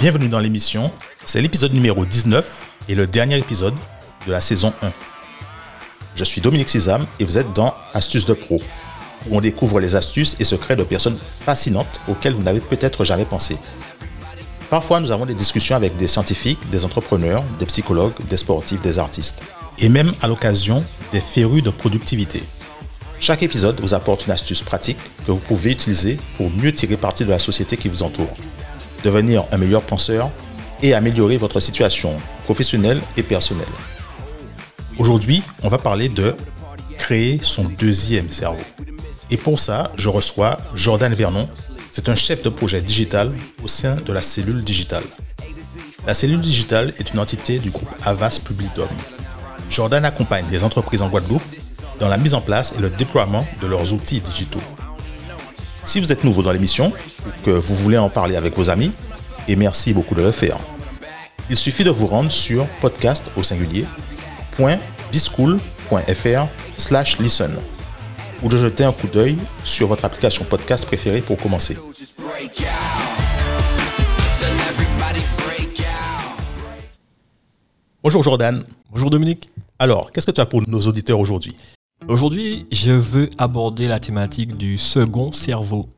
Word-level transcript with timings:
Bienvenue 0.00 0.28
dans 0.28 0.38
l'émission. 0.38 0.90
C'est 1.26 1.42
l'épisode 1.42 1.74
numéro 1.74 2.06
19 2.06 2.68
et 2.88 2.94
le 2.94 3.06
dernier 3.06 3.36
épisode 3.36 3.74
de 4.26 4.32
la 4.32 4.40
saison 4.40 4.72
1. 4.80 4.90
Je 6.14 6.24
suis 6.24 6.40
Dominique 6.40 6.70
Sizam 6.70 7.04
et 7.18 7.24
vous 7.24 7.36
êtes 7.36 7.52
dans 7.52 7.74
Astuces 7.92 8.24
de 8.24 8.32
Pro, 8.32 8.62
où 9.28 9.36
on 9.36 9.42
découvre 9.42 9.78
les 9.78 9.96
astuces 9.96 10.36
et 10.40 10.44
secrets 10.44 10.74
de 10.74 10.84
personnes 10.84 11.18
fascinantes 11.18 12.00
auxquelles 12.08 12.32
vous 12.32 12.42
n'avez 12.42 12.60
peut-être 12.60 13.04
jamais 13.04 13.26
pensé. 13.26 13.58
Parfois, 14.70 15.00
nous 15.00 15.10
avons 15.10 15.26
des 15.26 15.34
discussions 15.34 15.76
avec 15.76 15.98
des 15.98 16.08
scientifiques, 16.08 16.70
des 16.70 16.86
entrepreneurs, 16.86 17.44
des 17.58 17.66
psychologues, 17.66 18.14
des 18.26 18.38
sportifs, 18.38 18.80
des 18.80 18.98
artistes, 18.98 19.42
et 19.78 19.90
même 19.90 20.14
à 20.22 20.28
l'occasion 20.28 20.82
des 21.12 21.20
férus 21.20 21.62
de 21.62 21.68
productivité. 21.68 22.42
Chaque 23.20 23.42
épisode 23.42 23.78
vous 23.82 23.92
apporte 23.92 24.24
une 24.24 24.32
astuce 24.32 24.62
pratique 24.62 24.96
que 25.26 25.32
vous 25.32 25.40
pouvez 25.40 25.72
utiliser 25.72 26.18
pour 26.38 26.48
mieux 26.48 26.72
tirer 26.72 26.96
parti 26.96 27.26
de 27.26 27.30
la 27.30 27.38
société 27.38 27.76
qui 27.76 27.90
vous 27.90 28.02
entoure, 28.02 28.34
devenir 29.02 29.44
un 29.52 29.58
meilleur 29.58 29.82
penseur 29.82 30.30
et 30.82 30.94
améliorer 30.94 31.36
votre 31.36 31.60
situation 31.60 32.16
professionnelle 32.44 33.00
et 33.16 33.22
personnelle. 33.22 33.66
Aujourd'hui, 34.98 35.42
on 35.62 35.68
va 35.68 35.78
parler 35.78 36.08
de 36.08 36.34
créer 36.98 37.38
son 37.42 37.64
deuxième 37.64 38.30
cerveau. 38.30 38.62
Et 39.30 39.36
pour 39.36 39.60
ça, 39.60 39.92
je 39.96 40.08
reçois 40.08 40.58
Jordan 40.74 41.12
Vernon. 41.14 41.48
C'est 41.90 42.08
un 42.08 42.14
chef 42.14 42.42
de 42.42 42.48
projet 42.48 42.80
digital 42.80 43.32
au 43.62 43.68
sein 43.68 43.96
de 43.96 44.12
la 44.12 44.22
cellule 44.22 44.62
digitale. 44.62 45.04
La 46.06 46.14
cellule 46.14 46.40
digitale 46.40 46.92
est 46.98 47.12
une 47.12 47.20
entité 47.20 47.58
du 47.58 47.70
groupe 47.70 47.90
Avas 48.04 48.40
Publidom. 48.44 48.88
Jordan 49.70 50.04
accompagne 50.04 50.46
les 50.50 50.64
entreprises 50.64 51.02
en 51.02 51.08
Guadeloupe 51.08 51.42
dans 51.98 52.08
la 52.08 52.16
mise 52.16 52.34
en 52.34 52.40
place 52.40 52.74
et 52.76 52.80
le 52.80 52.90
déploiement 52.90 53.46
de 53.60 53.66
leurs 53.66 53.92
outils 53.92 54.20
digitaux. 54.20 54.62
Si 55.90 55.98
vous 55.98 56.12
êtes 56.12 56.22
nouveau 56.22 56.40
dans 56.44 56.52
l'émission 56.52 56.92
ou 57.26 57.44
que 57.44 57.50
vous 57.50 57.74
voulez 57.74 57.98
en 57.98 58.08
parler 58.08 58.36
avec 58.36 58.54
vos 58.54 58.70
amis, 58.70 58.92
et 59.48 59.56
merci 59.56 59.92
beaucoup 59.92 60.14
de 60.14 60.22
le 60.22 60.30
faire, 60.30 60.56
il 61.50 61.56
suffit 61.56 61.82
de 61.82 61.90
vous 61.90 62.06
rendre 62.06 62.30
sur 62.30 62.64
podcast 62.80 63.28
au 63.36 63.42
singulier 63.42 63.86
.bischool.fr 65.10 66.46
slash 66.76 67.18
listen 67.18 67.50
ou 68.40 68.48
de 68.48 68.56
jeter 68.56 68.84
un 68.84 68.92
coup 68.92 69.08
d'œil 69.08 69.36
sur 69.64 69.88
votre 69.88 70.04
application 70.04 70.44
podcast 70.44 70.86
préférée 70.86 71.22
pour 71.22 71.38
commencer. 71.38 71.76
Bonjour 78.04 78.22
Jordan. 78.22 78.62
Bonjour 78.92 79.10
Dominique. 79.10 79.48
Alors, 79.80 80.12
qu'est-ce 80.12 80.26
que 80.26 80.30
tu 80.30 80.40
as 80.40 80.46
pour 80.46 80.62
nos 80.68 80.82
auditeurs 80.82 81.18
aujourd'hui? 81.18 81.56
Aujourd'hui, 82.08 82.66
je 82.72 82.90
veux 82.90 83.28
aborder 83.38 83.86
la 83.86 84.00
thématique 84.00 84.56
du 84.56 84.78
second 84.78 85.32
cerveau. 85.32 85.88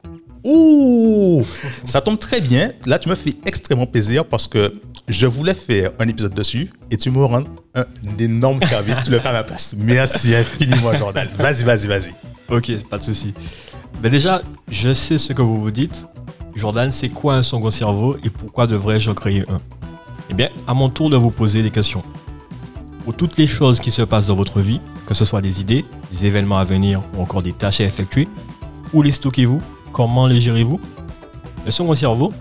Ouh 0.45 1.45
Ça 1.85 2.01
tombe 2.01 2.19
très 2.19 2.41
bien. 2.41 2.73
Là, 2.87 2.99
tu 2.99 3.09
me 3.09 3.15
fais 3.15 3.35
extrêmement 3.47 3.87
plaisir 3.87 4.25
parce 4.27 4.47
que 4.47 4.75
je 5.09 5.27
voulais 5.27 5.55
faire 5.55 5.93
un 5.99 6.09
épisode 6.09 6.35
dessus 6.35 6.71
et 6.91 6.97
tu 6.97 7.11
me 7.11 7.25
rends 7.25 7.45
un 7.75 7.85
énorme 8.19 8.61
service. 8.63 8.97
tu 9.05 9.11
le 9.11 9.21
fais 9.21 9.29
à 9.29 9.33
ma 9.33 9.45
place. 9.45 9.75
Merci 9.79 10.35
infiniment, 10.35 10.93
Jordan. 10.95 11.29
Vas-y, 11.37 11.63
vas-y, 11.63 11.87
vas-y. 11.87 12.11
Ok, 12.51 12.73
pas 12.91 12.99
de 12.99 13.05
souci. 13.05 13.33
Mais 14.03 14.11
déjà, 14.11 14.43
je 14.69 14.93
sais 14.93 15.19
ce 15.19 15.33
que 15.33 15.43
vous 15.43 15.61
vous 15.61 15.71
dites. 15.71 16.07
Jordan, 16.57 16.91
c'est 16.93 17.09
quoi 17.09 17.37
un 17.37 17.43
second 17.43 17.71
cerveau 17.71 18.17
et 18.25 18.29
pourquoi 18.29 18.67
devrais-je 18.67 19.11
en 19.11 19.15
créer 19.15 19.43
un? 19.49 19.61
Eh 20.29 20.35
bien, 20.35 20.49
à 20.67 20.75
mon 20.75 20.91
tour 20.91 21.09
de 21.09 21.17
vous 21.17 21.31
poser 21.31 21.63
des 21.63 21.71
questions. 21.71 22.03
Pour 23.05 23.15
toutes 23.15 23.37
les 23.37 23.49
choses 23.49 23.81
qui 23.81 23.91
se 23.91 24.03
passent 24.03 24.27
dans 24.27 24.35
votre 24.35 24.61
vie, 24.61 24.81
que 25.07 25.15
ce 25.15 25.25
soit 25.25 25.41
des 25.41 25.61
idées, 25.61 25.85
des 26.13 26.27
événements 26.27 26.59
à 26.59 26.65
venir 26.65 27.03
ou 27.17 27.23
encore 27.23 27.43
des 27.43 27.53
tâches 27.53 27.81
à 27.81 27.85
effectuer, 27.85 28.29
où 28.93 29.03
les 29.03 29.13
stockez-vous 29.13 29.61
Comment 29.93 30.27
les 30.27 30.41
gérez-vous? 30.41 30.81
Le 31.67 31.71
second 31.71 31.95
cerveau, 31.95 32.33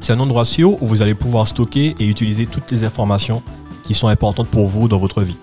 c'est 0.00 0.12
un 0.12 0.20
endroit 0.20 0.44
sûr 0.44 0.82
où 0.82 0.86
vous 0.86 1.02
allez 1.02 1.14
pouvoir 1.14 1.46
stocker 1.46 1.94
et 1.98 2.06
utiliser 2.06 2.46
toutes 2.46 2.70
les 2.70 2.84
informations 2.84 3.42
qui 3.84 3.94
sont 3.94 4.08
importantes 4.08 4.48
pour 4.48 4.66
vous 4.66 4.88
dans 4.88 4.98
votre 4.98 5.22
vie. 5.22 5.36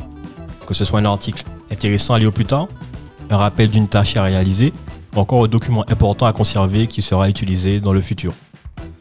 Que 0.66 0.73
ce 0.73 0.84
soit 0.84 1.00
un 1.00 1.06
article 1.06 1.46
intéressant 1.72 2.16
à 2.16 2.19
lire 2.19 2.34
plus 2.34 2.46
tard, 2.46 2.67
un 3.29 3.38
rappel 3.38 3.69
d'une 3.69 3.88
tâche 3.88 4.17
à 4.17 4.23
réaliser, 4.23 4.73
ou 5.16 5.19
encore 5.19 5.46
un 5.46 5.47
document 5.47 5.85
important 5.90 6.25
à 6.25 6.34
conserver 6.34 6.88
qui 6.88 7.01
sera 7.01 7.29
utilisé 7.29 7.79
dans 7.79 7.94
le 7.94 8.01
futur. 8.01 8.34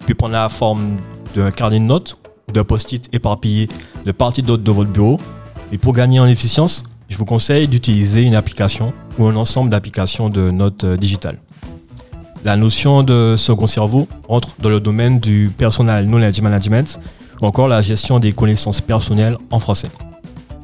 Puis 0.05 0.15
prendre 0.15 0.35
la 0.35 0.49
forme 0.49 0.99
d'un 1.35 1.51
carnet 1.51 1.81
de 1.81 1.85
notes 1.85 2.19
ou 2.49 2.53
d'un 2.53 2.65
post-it 2.65 3.09
éparpillé 3.13 3.69
de 4.05 4.13
parties 4.13 4.43
d'autres 4.43 4.63
de 4.63 4.71
votre 4.71 4.91
bureau. 4.91 5.19
Et 5.73 5.79
pour 5.79 5.93
gagner 5.93 6.21
en 6.21 6.27
efficience, 6.27 6.85
je 7.09 7.19
vous 7.19 7.25
conseille 7.25 7.69
d'utiliser 7.69 8.23
une 8.23 8.35
application 8.35 8.93
ou 9.19 9.27
un 9.27 9.37
ensemble 9.37 9.71
d'applications 9.71 10.29
de 10.29 10.51
notes 10.51 10.85
euh, 10.85 10.97
digitales. 10.97 11.39
La 12.45 12.57
notion 12.57 13.03
de 13.03 13.35
second 13.37 13.67
cerveau 13.67 14.07
entre 14.29 14.55
dans 14.61 14.69
le 14.69 14.79
domaine 14.79 15.19
du 15.19 15.51
personal 15.57 16.07
knowledge 16.07 16.41
management 16.41 17.01
ou 17.43 17.47
encore 17.47 17.67
la 17.69 17.83
gestion 17.83 18.21
des 18.21 18.33
connaissances 18.33 18.81
personnelles 18.81 19.37
en 19.51 19.59
français. 19.59 19.91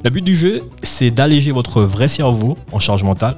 Le 0.05 0.11
but 0.11 0.23
du 0.23 0.37
jeu, 0.37 0.63
c'est 0.83 1.11
d'alléger 1.11 1.51
votre 1.53 1.83
vrai 1.83 2.09
cerveau 2.09 2.57
en 2.71 2.79
charge 2.79 3.03
mentale 3.03 3.37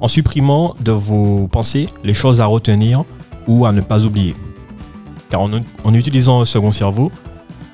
en 0.00 0.08
supprimant 0.08 0.74
de 0.80 0.92
vos 0.92 1.46
pensées 1.46 1.88
les 2.02 2.14
choses 2.14 2.40
à 2.40 2.46
retenir 2.46 3.04
ou 3.46 3.66
à 3.66 3.72
ne 3.72 3.80
pas 3.80 4.04
oublier. 4.04 4.34
Car 5.30 5.40
en, 5.40 5.50
en 5.84 5.94
utilisant 5.94 6.40
un 6.40 6.44
second 6.44 6.72
cerveau, 6.72 7.10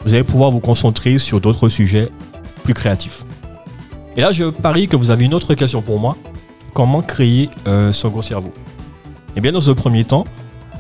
vous 0.04 0.14
allez 0.14 0.24
pouvoir 0.24 0.50
vous 0.50 0.60
concentrer 0.60 1.18
sur 1.18 1.40
d'autres 1.40 1.68
sujets 1.68 2.08
plus 2.62 2.74
créatifs. 2.74 3.24
Et 4.16 4.22
là, 4.22 4.32
je 4.32 4.44
parie 4.44 4.88
que 4.88 4.96
vous 4.96 5.10
avez 5.10 5.24
une 5.24 5.34
autre 5.34 5.54
question 5.54 5.82
pour 5.82 6.00
moi. 6.00 6.16
Comment 6.74 7.00
créer 7.00 7.48
un 7.64 7.92
second 7.92 8.22
cerveau? 8.22 8.52
Eh 9.36 9.40
bien, 9.40 9.52
dans 9.52 9.60
ce 9.60 9.70
premier 9.70 10.04
temps, 10.04 10.24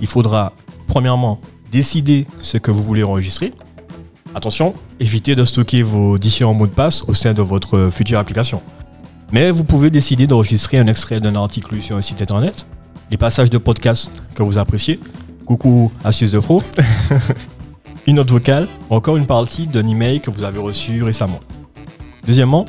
il 0.00 0.06
faudra, 0.06 0.52
premièrement, 0.88 1.40
décider 1.70 2.26
ce 2.40 2.58
que 2.58 2.70
vous 2.70 2.82
voulez 2.82 3.04
enregistrer. 3.04 3.52
Attention, 4.34 4.74
évitez 4.98 5.34
de 5.34 5.44
stocker 5.44 5.82
vos 5.82 6.18
différents 6.18 6.54
mots 6.54 6.66
de 6.66 6.72
passe 6.72 7.02
au 7.08 7.14
sein 7.14 7.32
de 7.32 7.42
votre 7.42 7.88
future 7.90 8.18
application. 8.18 8.62
Mais 9.32 9.52
vous 9.52 9.64
pouvez 9.64 9.90
décider 9.90 10.26
d'enregistrer 10.26 10.78
un 10.78 10.86
extrait 10.88 11.20
d'un 11.20 11.36
article 11.36 11.80
sur 11.80 11.96
un 11.96 12.02
site 12.02 12.20
internet, 12.22 12.66
des 13.10 13.16
passages 13.16 13.50
de 13.50 13.58
podcast 13.58 14.22
que 14.34 14.42
vous 14.42 14.58
appréciez, 14.58 14.98
coucou 15.46 15.92
astuce 16.02 16.32
de 16.32 16.40
pro, 16.40 16.62
une 18.06 18.16
note 18.16 18.30
vocale, 18.30 18.66
encore 18.88 19.16
une 19.16 19.26
partie 19.26 19.68
d'un 19.68 19.86
email 19.86 20.20
que 20.20 20.30
vous 20.30 20.42
avez 20.42 20.58
reçu 20.58 21.02
récemment. 21.04 21.40
Deuxièmement, 22.26 22.66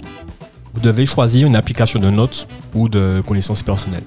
vous 0.73 0.81
devez 0.81 1.05
choisir 1.05 1.47
une 1.47 1.55
application 1.55 1.99
de 1.99 2.09
notes 2.09 2.47
ou 2.73 2.89
de 2.89 3.21
connaissances 3.27 3.63
personnelles. 3.63 4.03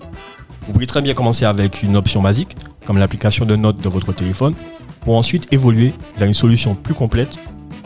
Vous 0.66 0.72
pouvez 0.72 0.86
très 0.86 1.02
bien 1.02 1.14
commencer 1.14 1.44
avec 1.44 1.82
une 1.82 1.96
option 1.96 2.22
basique, 2.22 2.56
comme 2.86 2.98
l'application 2.98 3.44
de 3.44 3.56
notes 3.56 3.78
de 3.78 3.88
votre 3.88 4.12
téléphone, 4.12 4.54
pour 5.00 5.16
ensuite 5.16 5.52
évoluer 5.52 5.92
vers 6.16 6.26
une 6.26 6.34
solution 6.34 6.74
plus 6.74 6.94
complète 6.94 7.38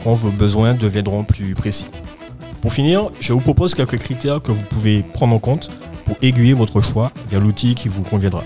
quand 0.04 0.12
vos 0.12 0.30
besoins 0.30 0.74
deviendront 0.74 1.24
plus 1.24 1.54
précis. 1.54 1.86
Pour 2.60 2.72
finir, 2.72 3.10
je 3.20 3.32
vous 3.32 3.40
propose 3.40 3.74
quelques 3.74 3.98
critères 3.98 4.40
que 4.42 4.52
vous 4.52 4.62
pouvez 4.62 5.02
prendre 5.02 5.34
en 5.34 5.38
compte 5.38 5.70
pour 6.04 6.16
aiguiller 6.22 6.54
votre 6.54 6.80
choix 6.80 7.12
vers 7.28 7.40
l'outil 7.40 7.74
qui 7.74 7.88
vous 7.88 8.02
conviendra. 8.02 8.42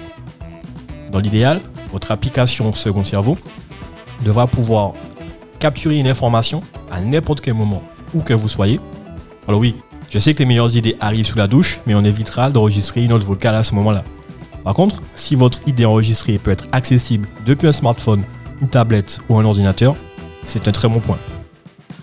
Dans 1.11 1.19
l'idéal, 1.19 1.61
votre 1.93 2.11
application 2.11 2.73
Second 2.73 3.05
Cerveau 3.05 3.37
devra 4.25 4.47
pouvoir 4.47 4.93
capturer 5.59 5.99
une 5.99 6.09
information 6.09 6.63
à 6.91 7.01
n'importe 7.01 7.41
quel 7.41 7.55
moment 7.55 7.83
où 8.15 8.21
que 8.21 8.33
vous 8.33 8.49
soyez. 8.49 8.81
Alors 9.47 9.61
oui, 9.61 9.77
je 10.13 10.19
sais 10.19 10.35
que 10.35 10.41
les 10.41 10.45
meilleures 10.45 10.77
idées 10.77 10.95
arrivent 11.01 11.25
sous 11.25 11.39
la 11.39 11.49
douche, 11.49 11.81
mais 11.87 11.95
on 11.95 12.05
évitera 12.05 12.51
d'enregistrer 12.51 13.03
une 13.03 13.11
note 13.11 13.25
vocale 13.25 13.55
à 13.55 13.63
ce 13.63 13.75
moment-là. 13.77 14.05
Par 14.63 14.75
contre, 14.75 15.01
si 15.15 15.35
votre 15.35 15.67
idée 15.67 15.87
enregistrée 15.87 16.37
peut 16.37 16.51
être 16.51 16.67
accessible 16.71 17.27
depuis 17.47 17.67
un 17.67 17.73
smartphone, 17.73 18.23
une 18.61 18.69
tablette 18.69 19.21
ou 19.31 19.39
un 19.39 19.45
ordinateur, 19.47 19.97
c'est 20.47 20.69
un 20.69 20.73
très 20.73 20.87
bon 20.87 21.01
point. 21.01 21.17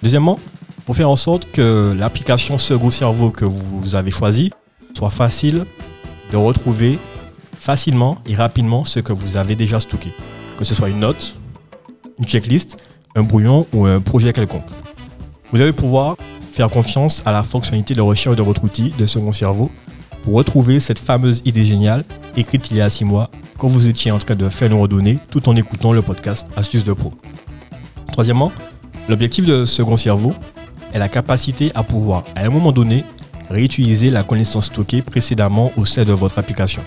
Deuxièmement, 0.02 0.40
pour 0.88 0.96
faire 0.96 1.08
en 1.08 1.16
sorte 1.16 1.52
que 1.52 1.96
l'application 1.96 2.58
Second 2.58 2.90
Cerveau 2.90 3.30
que 3.30 3.46
vous 3.46 3.94
avez 3.94 4.10
choisie 4.10 4.52
soit 4.98 5.12
facile 5.12 5.66
de 6.32 6.38
retrouver 6.38 6.98
facilement 7.54 8.18
et 8.26 8.34
rapidement 8.34 8.86
ce 8.86 9.02
que 9.02 9.14
vous 9.14 9.38
avez 9.38 9.54
déjà 9.54 9.80
stocké. 9.80 10.10
Que 10.58 10.64
ce 10.64 10.74
soit 10.74 10.90
une 10.90 11.02
note, 11.02 11.36
une 12.18 12.26
checklist, 12.26 12.78
un 13.16 13.22
brouillon 13.22 13.68
ou 13.72 13.86
un 13.86 14.00
projet 14.00 14.34
quelconque. 14.34 14.68
Vous 15.52 15.60
devez 15.60 15.74
pouvoir 15.74 16.18
faire 16.60 16.70
confiance 16.70 17.24
à 17.26 17.32
la 17.32 17.42
fonctionnalité 17.44 17.94
de 17.94 18.02
recherche 18.02 18.36
de 18.36 18.42
votre 18.42 18.66
outil 18.66 18.92
de 18.98 19.06
second 19.06 19.32
cerveau 19.32 19.72
pour 20.24 20.34
retrouver 20.34 20.82
cette 20.82 21.00
fameuse 21.00 21.42
idée 21.46 21.64
géniale 21.64 22.04
écrite 22.36 22.70
il 22.70 22.76
y 22.76 22.82
a 22.82 22.90
6 22.90 23.06
mois 23.06 23.32
quand 23.58 23.68
vous 23.68 23.88
étiez 23.88 24.12
en 24.12 24.20
train 24.20 24.36
de 24.36 24.50
faire 24.50 24.70
nos 24.70 24.80
redonnées 24.80 25.20
tout 25.32 25.48
en 25.48 25.56
écoutant 25.56 25.94
le 25.94 26.02
podcast 26.02 26.46
Astuces 26.58 26.84
de 26.84 26.92
Pro. 26.92 27.14
Troisièmement, 28.12 28.52
l'objectif 29.08 29.46
de 29.46 29.64
Second 29.64 29.96
Cerveau 29.96 30.34
est 30.94 31.00
la 31.00 31.08
capacité 31.08 31.72
à 31.76 31.84
pouvoir, 31.84 32.26
à 32.36 32.42
un 32.42 32.50
moment 32.50 32.74
donné, 32.74 33.06
réutiliser 33.50 34.10
la 34.10 34.24
connaissance 34.24 34.66
stockée 34.66 35.02
précédemment 35.02 35.72
au 35.78 35.86
sein 35.86 36.04
de 36.04 36.12
votre 36.12 36.40
application. 36.40 36.82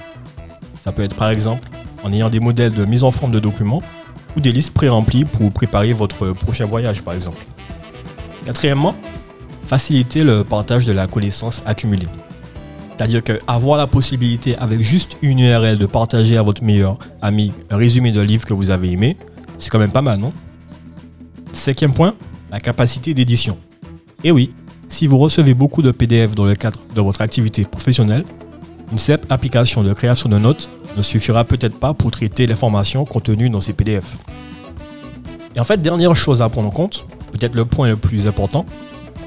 Ça 0.84 0.92
peut 0.92 1.02
être 1.02 1.16
par 1.16 1.30
exemple 1.30 1.66
en 2.04 2.12
ayant 2.12 2.28
des 2.28 2.40
modèles 2.40 2.74
de 2.74 2.84
mise 2.84 3.04
en 3.04 3.10
forme 3.10 3.32
de 3.32 3.40
documents 3.40 3.80
ou 4.36 4.40
des 4.40 4.52
listes 4.52 4.74
pré-remplies 4.74 5.24
pour 5.24 5.50
préparer 5.50 5.94
votre 5.94 6.32
prochain 6.32 6.66
voyage 6.66 7.00
par 7.00 7.14
exemple. 7.14 7.42
Quatrièmement, 8.44 8.94
faciliter 9.66 10.24
le 10.24 10.44
partage 10.44 10.86
de 10.86 10.92
la 10.92 11.06
connaissance 11.06 11.62
accumulée. 11.66 12.08
C'est-à-dire 12.96 13.22
qu'avoir 13.22 13.78
la 13.78 13.86
possibilité 13.86 14.56
avec 14.58 14.80
juste 14.80 15.16
une 15.22 15.40
URL 15.40 15.78
de 15.78 15.86
partager 15.86 16.36
à 16.36 16.42
votre 16.42 16.62
meilleur 16.62 16.98
ami 17.20 17.52
un 17.70 17.76
résumé 17.76 18.12
d'un 18.12 18.24
livre 18.24 18.44
que 18.44 18.54
vous 18.54 18.70
avez 18.70 18.92
aimé, 18.92 19.16
c'est 19.58 19.70
quand 19.70 19.78
même 19.78 19.92
pas 19.92 20.02
mal, 20.02 20.18
non? 20.18 20.32
Cinquième 21.52 21.92
point, 21.92 22.14
la 22.50 22.60
capacité 22.60 23.14
d'édition. 23.14 23.56
Et 24.24 24.30
oui, 24.30 24.52
si 24.88 25.06
vous 25.06 25.18
recevez 25.18 25.54
beaucoup 25.54 25.82
de 25.82 25.90
PDF 25.90 26.34
dans 26.34 26.44
le 26.44 26.54
cadre 26.54 26.78
de 26.94 27.00
votre 27.00 27.22
activité 27.22 27.64
professionnelle, 27.64 28.24
une 28.90 28.98
simple 28.98 29.26
application 29.30 29.82
de 29.82 29.92
création 29.94 30.28
de 30.28 30.38
notes 30.38 30.68
ne 30.96 31.02
suffira 31.02 31.44
peut-être 31.44 31.78
pas 31.78 31.94
pour 31.94 32.10
traiter 32.10 32.46
l'information 32.46 33.04
contenue 33.06 33.48
dans 33.48 33.60
ces 33.60 33.72
PDF. 33.72 34.18
Et 35.56 35.60
en 35.60 35.64
fait, 35.64 35.80
dernière 35.80 36.14
chose 36.14 36.42
à 36.42 36.48
prendre 36.48 36.68
en 36.68 36.72
compte, 36.72 37.06
peut-être 37.32 37.54
le 37.54 37.64
point 37.64 37.88
le 37.88 37.96
plus 37.96 38.28
important, 38.28 38.66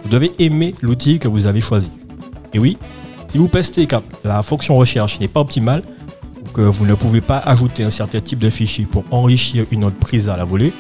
vous 0.05 0.11
devez 0.11 0.33
aimer 0.37 0.75
l'outil 0.83 1.17
que 1.17 1.27
vous 1.27 1.47
avez 1.47 1.61
choisi. 1.61 1.89
Et 2.53 2.59
oui, 2.59 2.77
si 3.27 3.39
vous 3.39 3.47
pestez 3.47 3.87
que 3.87 3.95
la 4.23 4.43
fonction 4.43 4.77
recherche 4.77 5.19
n'est 5.19 5.27
pas 5.27 5.39
optimale, 5.39 5.81
ou 6.43 6.49
que 6.49 6.61
vous 6.61 6.85
ne 6.85 6.93
pouvez 6.93 7.21
pas 7.21 7.39
ajouter 7.39 7.83
un 7.83 7.89
certain 7.89 8.21
type 8.21 8.37
de 8.37 8.51
fichier 8.51 8.85
pour 8.85 9.03
enrichir 9.09 9.65
une 9.71 9.79
note 9.79 9.95
prise 9.95 10.29
à 10.29 10.37
la 10.37 10.43
volée, 10.43 10.73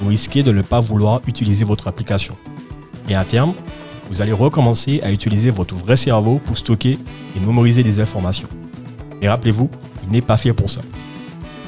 vous 0.00 0.10
risquez 0.10 0.42
de 0.42 0.52
ne 0.52 0.60
pas 0.60 0.80
vouloir 0.80 1.22
utiliser 1.26 1.64
votre 1.64 1.88
application. 1.88 2.36
Et 3.08 3.14
à 3.14 3.24
terme, 3.24 3.54
vous 4.10 4.20
allez 4.20 4.32
recommencer 4.32 5.00
à 5.02 5.10
utiliser 5.10 5.48
votre 5.48 5.74
vrai 5.74 5.96
cerveau 5.96 6.38
pour 6.44 6.58
stocker 6.58 6.98
et 7.34 7.40
mémoriser 7.40 7.82
des 7.82 7.98
informations. 7.98 8.48
Et 9.22 9.28
rappelez-vous, 9.28 9.70
il 10.04 10.12
n'est 10.12 10.20
pas 10.20 10.36
fait 10.36 10.52
pour 10.52 10.68
ça. 10.68 10.82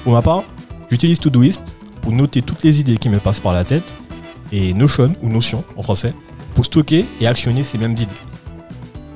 Pour 0.05 0.13
ma 0.13 0.21
part, 0.21 0.43
j'utilise 0.91 1.19
Todoist 1.21 1.63
pour 2.03 2.13
noter 2.13 2.43
toutes 2.43 2.63
les 2.65 2.81
idées 2.81 2.99
qui 2.99 3.09
me 3.09 3.19
passent 3.19 3.41
par 3.41 3.55
la 3.55 3.65
tête 3.65 3.95
et 4.53 4.75
Notion 4.75 5.15
ou 5.23 5.31
Notion 5.31 5.65
en 5.75 5.83
français 5.83 6.13
pour 6.59 6.65
stocker 6.65 7.07
et 7.21 7.29
actionner 7.29 7.63
ces 7.63 7.79
mêmes 7.79 7.93
idées. 7.93 8.09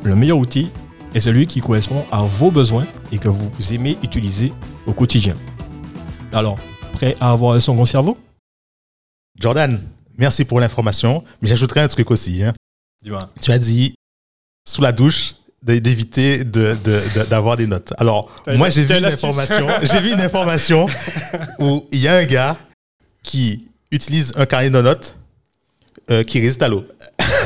Le 0.05 0.15
meilleur 0.15 0.39
outil 0.39 0.71
est 1.13 1.19
celui 1.19 1.49
qui 1.49 1.61
correspond 1.61 2.05
à 2.13 2.23
vos 2.23 2.53
besoins 2.53 2.87
et 3.11 3.19
que 3.19 3.27
vous 3.27 3.51
aimez 3.73 3.99
utiliser 4.05 4.53
au 4.87 4.93
quotidien. 4.93 5.37
Alors, 6.33 6.57
prêt 6.93 7.17
à 7.21 7.33
avoir 7.33 7.57
un 7.57 7.59
second 7.59 7.85
cerveau? 7.85 8.17
Jordan, 9.35 9.83
merci 10.17 10.45
pour 10.45 10.61
l'information, 10.61 11.25
mais 11.41 11.49
j'ajouterai 11.49 11.81
un 11.81 11.89
truc 11.89 12.13
aussi. 12.13 12.45
Hein. 12.45 12.53
Tu 13.41 13.51
as 13.51 13.59
dit 13.59 13.97
sous 14.65 14.81
la 14.81 14.93
douche 14.93 15.35
d'éviter 15.65 16.45
d'avoir 16.45 17.57
de, 17.57 17.63
des 17.65 17.67
notes. 17.67 17.93
Alors, 17.99 18.31
moi, 18.55 18.71
j'ai 18.71 18.85
vu 18.85 18.97
une 18.97 19.05
information. 19.05 19.67
J'ai 19.83 19.99
vu 19.99 20.13
une 20.13 20.21
information 20.21 20.87
où 21.59 21.89
il 21.91 21.99
y 21.99 22.07
a 22.07 22.19
un 22.19 22.25
gars 22.25 22.57
qui 23.25 23.69
utilise 23.91 24.33
un 24.37 24.47
carnet 24.47 24.71
de 24.71 24.81
notes 24.81 25.17
euh, 26.11 26.25
qui 26.25 26.41
résiste 26.41 26.63
à 26.63 26.69
l'eau. 26.69 26.85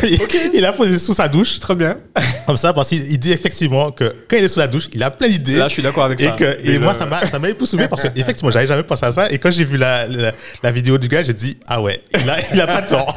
il 0.54 0.64
a 0.64 0.72
posé 0.72 0.98
sous 0.98 1.14
sa 1.14 1.28
douche. 1.28 1.58
Très 1.60 1.75
bien. 1.75 1.98
Comme 2.46 2.56
ça, 2.56 2.72
parce 2.72 2.88
qu'il 2.88 3.19
dit 3.19 3.32
effectivement 3.32 3.90
que 3.90 4.04
quand 4.28 4.37
il 4.37 4.44
est 4.44 4.48
sous 4.48 4.58
la 4.58 4.66
douche, 4.66 4.88
il 4.93 5.02
a 5.02 5.10
plein 5.10 5.28
d'idées. 5.28 5.56
Là, 5.56 5.69
je 5.69 5.75
suis 5.75 5.82
d'accord 5.82 6.04
avec 6.04 6.20
et 6.20 6.26
ça. 6.26 6.32
Que, 6.32 6.58
et, 6.62 6.78
moi, 6.78 6.94
ça 6.94 7.06
m'a, 7.06 7.26
ça 7.26 7.38
m'a 7.38 7.48
époussouvé 7.48 7.88
parce 7.88 8.02
que, 8.02 8.08
effectivement, 8.16 8.50
j'avais 8.50 8.66
jamais 8.66 8.82
pensé 8.82 9.06
à 9.06 9.12
ça. 9.12 9.31
Et 9.31 9.38
quand 9.38 9.50
j'ai 9.50 9.64
vu 9.64 9.76
la, 9.76 10.06
la, 10.62 10.70
vidéo 10.70 10.98
du 10.98 11.08
gars, 11.08 11.22
j'ai 11.22 11.34
dit, 11.34 11.56
ah 11.66 11.81
ouais, 11.81 12.00
il 12.14 12.28
a, 12.28 12.37
il 12.52 12.60
a 12.60 12.66
pas 12.66 12.82
tort. 12.82 13.16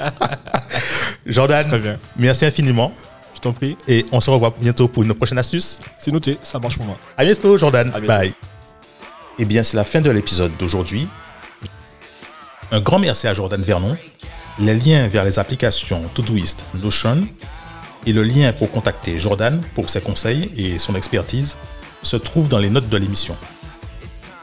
Jordan, 1.26 1.66
Très 1.68 1.80
bien. 1.80 1.98
merci 2.18 2.46
infiniment. 2.46 2.94
Je 3.36 3.40
t'en 3.40 3.54
prie. 3.54 3.78
Et 3.88 4.06
on 4.12 4.20
se 4.20 4.30
revoit 4.30 4.54
bientôt 4.60 4.88
pour 4.88 5.04
une 5.04 5.14
prochaine 5.14 5.38
astuce. 5.38 5.80
C'est 5.98 6.12
noté, 6.12 6.38
ça 6.44 6.60
marche 6.60 6.78
pour 6.78 6.86
moi. 6.86 6.98
À 7.16 7.24
bientôt, 7.24 7.58
Jordan. 7.58 7.88
À 7.88 8.00
bientôt. 8.00 8.08
Bye. 8.08 8.34
Eh 9.38 9.46
bien, 9.46 9.64
c'est 9.64 9.78
la 9.78 9.86
fin 9.86 10.02
de 10.02 10.12
l'épisode 10.12 10.52
d'aujourd'hui. 10.60 11.08
Un 12.72 12.82
grand 12.82 13.00
merci 13.00 13.28
à 13.28 13.34
Jordan 13.34 13.62
Vernon. 13.62 13.98
Les 14.60 14.76
liens 14.76 15.08
vers 15.08 15.24
les 15.24 15.40
applications 15.40 16.04
Todoist, 16.14 16.66
Notion 16.74 17.26
et 18.06 18.12
le 18.12 18.24
lien 18.24 18.52
pour 18.52 18.70
contacter 18.70 19.18
Jordan 19.18 19.62
pour 19.74 19.90
ses 19.90 20.02
conseils 20.02 20.52
et 20.58 20.78
son 20.78 20.96
expertise 20.96 21.56
se 22.04 22.18
trouvent 22.18 22.50
dans 22.50 22.58
les 22.58 22.70
notes 22.70 22.90
de 22.90 22.98
l'émission. 22.98 23.38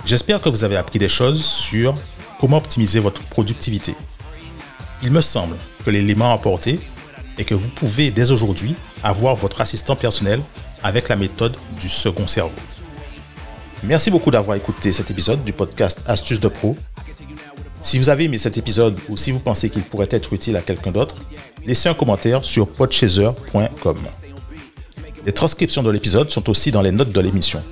J'espère 0.06 0.40
que 0.40 0.48
vous 0.48 0.64
avez 0.64 0.76
appris 0.76 0.98
des 0.98 1.10
choses 1.10 1.44
sur 1.44 1.94
comment 2.40 2.56
optimiser 2.56 2.98
votre 2.98 3.22
productivité. 3.24 3.94
Il 5.02 5.10
me 5.10 5.20
semble 5.20 5.56
que 5.84 5.90
l'élément 5.90 6.32
apporté 6.32 6.80
est 7.36 7.44
que 7.44 7.54
vous 7.54 7.68
pouvez 7.68 8.10
dès 8.10 8.30
aujourd'hui 8.30 8.74
avoir 9.02 9.34
votre 9.34 9.60
assistant 9.60 9.96
personnel 9.96 10.40
avec 10.82 11.10
la 11.10 11.16
méthode 11.16 11.56
du 11.78 11.90
second 11.90 12.26
cerveau. 12.26 12.54
Merci 13.82 14.10
beaucoup 14.10 14.30
d'avoir 14.30 14.56
écouté 14.56 14.92
cet 14.92 15.10
épisode 15.10 15.44
du 15.44 15.52
podcast 15.52 16.02
Astuces 16.06 16.40
de 16.40 16.48
Pro. 16.48 16.74
Si 17.86 18.00
vous 18.00 18.08
avez 18.08 18.24
aimé 18.24 18.36
cet 18.36 18.58
épisode 18.58 18.98
ou 19.08 19.16
si 19.16 19.30
vous 19.30 19.38
pensez 19.38 19.70
qu'il 19.70 19.82
pourrait 19.82 20.08
être 20.10 20.32
utile 20.32 20.56
à 20.56 20.60
quelqu'un 20.60 20.90
d'autre, 20.90 21.14
laissez 21.64 21.88
un 21.88 21.94
commentaire 21.94 22.44
sur 22.44 22.66
podchaser.com. 22.66 23.98
Les 25.24 25.32
transcriptions 25.32 25.84
de 25.84 25.90
l'épisode 25.92 26.28
sont 26.28 26.50
aussi 26.50 26.72
dans 26.72 26.82
les 26.82 26.90
notes 26.90 27.12
de 27.12 27.20
l'émission. 27.20 27.62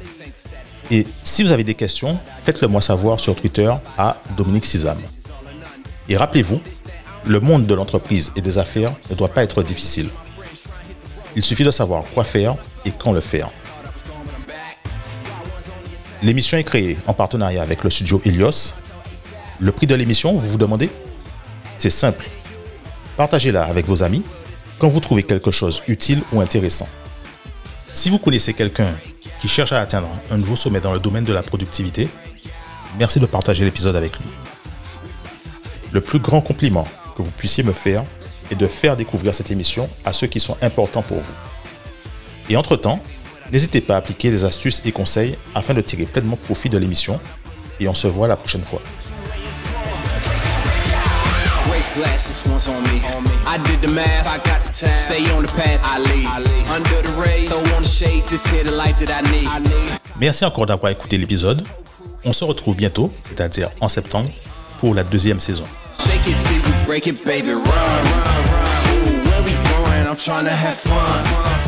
Et 0.93 1.05
si 1.25 1.43
vous 1.43 1.51
avez 1.51 1.65
des 1.65 1.75
questions, 1.75 2.17
faites-le 2.45 2.69
moi 2.69 2.81
savoir 2.81 3.19
sur 3.19 3.35
Twitter 3.35 3.75
à 3.99 4.17
Dominique 4.37 4.67
Sizam. 4.67 4.99
Et 6.09 6.17
rappelez-vous, 6.17 6.61
le 7.27 7.41
monde 7.41 7.67
de 7.67 7.75
l'entreprise 7.75 8.31
et 8.37 8.41
des 8.41 8.57
affaires 8.57 8.93
ne 9.11 9.17
doit 9.17 9.35
pas 9.35 9.43
être 9.43 9.65
difficile. 9.65 10.11
Il 11.35 11.43
suffit 11.43 11.65
de 11.65 11.73
savoir 11.73 12.05
quoi 12.15 12.23
faire 12.23 12.55
et 12.85 12.93
quand 12.97 13.11
le 13.11 13.21
faire. 13.21 13.51
L'émission 16.23 16.57
est 16.57 16.63
créée 16.63 16.99
en 17.09 17.15
partenariat 17.15 17.63
avec 17.63 17.83
le 17.83 17.91
studio 17.91 18.23
Helios. 18.25 18.75
Le 19.61 19.71
prix 19.71 19.87
de 19.87 19.95
l'émission, 19.95 20.33
vous 20.33 20.51
vous 20.51 20.59
demandez 20.59 20.91
C'est 21.79 21.91
simple. 21.91 22.27
Partagez-la 23.17 23.65
avec 23.65 23.87
vos 23.87 24.03
amis 24.03 24.23
quand 24.79 24.89
vous 24.89 25.01
trouvez 25.01 25.23
quelque 25.23 25.53
chose 25.53 25.83
utile 25.87 26.23
ou 26.33 26.41
intéressant. 26.41 26.89
Si 27.93 28.11
vous 28.11 28.19
connaissez 28.19 28.55
quelqu'un 28.55 28.93
qui 29.41 29.47
cherche 29.47 29.73
à 29.73 29.81
atteindre 29.81 30.09
un 30.31 30.39
nouveau 30.39 30.57
sommet 30.57 30.81
dans 30.81 30.93
le 30.93 30.99
domaine 30.99 31.25
de 31.25 31.33
la 31.33 31.43
productivité, 31.43 32.09
merci 32.99 33.21
de 33.21 33.27
partager 33.27 33.65
l'épisode 33.65 33.95
avec 33.95 34.19
lui. 34.19 34.27
Le 35.93 36.01
plus 36.01 36.19
grand 36.19 36.41
compliment 36.41 36.89
que 37.17 37.23
vous 37.23 37.31
puissiez 37.31 37.63
me 37.63 37.73
faire 37.73 38.03
est 38.51 38.57
de 38.57 38.67
faire 38.67 38.97
découvrir 38.97 39.33
cette 39.33 39.53
émission 39.53 39.89
à 40.05 40.13
ceux 40.13 40.27
qui 40.27 40.41
sont 40.41 40.57
importants 40.61 41.03
pour 41.03 41.21
vous. 41.21 41.35
Et 42.51 42.57
entre-temps, 42.57 43.01
n'hésitez 43.53 43.81
pas 43.81 43.95
à 43.95 43.99
appliquer 43.99 44.33
des 44.33 44.45
astuces 44.45 44.83
et 44.85 44.91
conseils 44.91 45.39
afin 45.55 45.75
de 45.75 45.81
tirer 45.81 46.07
pleinement 46.07 46.37
profit 46.37 46.69
de 46.69 46.79
l'émission 46.79 47.21
et 47.79 47.87
on 47.87 47.95
se 47.95 48.09
voit 48.09 48.27
la 48.27 48.37
prochaine 48.37 48.65
fois. 48.65 48.83
Glasses 51.95 52.45
once 52.47 52.69
on 52.69 52.83
me. 52.83 53.01
I 53.47 53.59
did 53.59 53.81
the 53.81 53.89
math, 53.89 54.27
I 54.27 54.39
got 54.39 54.61
the 54.63 54.73
time. 54.73 54.97
Stay 54.97 55.31
on 55.33 55.43
the 55.43 55.49
path, 55.49 55.81
I 55.83 55.99
lead. 55.99 56.27
Under 56.69 57.03
the 57.03 57.13
rays, 57.21 57.49
throw 57.49 57.59
on 57.77 57.83
the 57.83 57.89
shades, 57.89 58.29
this 58.29 58.47
here 58.47 58.65
the 58.65 58.71
life 58.71 58.99
that 58.99 59.11
I 59.11 59.23
need. 59.31 59.49
Merci 60.19 60.45
encore 60.45 60.67
d'avoir 60.67 60.93
écouté 60.93 61.17
l'épisode. 61.19 61.63
On 62.25 62.33
se 62.33 62.45
retrouve 62.45 62.77
bientôt, 62.77 63.13
c'est-à-dire 63.29 63.71
en 63.81 63.89
septembre, 63.89 64.31
pour 64.79 64.95
la 64.95 65.05
deuxième 65.05 65.41
saison. 65.41 65.65
Shake 65.99 66.27
it 66.27 66.39
till 66.41 66.57
you 66.57 66.75
break 66.87 67.07
it, 67.07 67.25
baby. 67.25 67.53
Run, 67.53 67.63
run, 67.63 67.65
run. 67.65 68.85
Ooh, 68.91 69.29
where 69.29 69.43
we 69.43 69.53
going? 69.53 70.07
I'm 70.07 70.17
trying 70.17 70.45
to 70.45 70.51
have 70.51 70.75
fun. 70.75 71.64